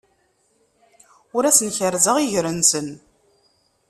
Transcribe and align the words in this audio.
Ur 1.35 1.43
asen-kerrzeɣ 1.45 2.15
iger-nsen. 2.19 2.87